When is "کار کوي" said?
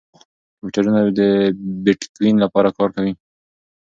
2.77-3.13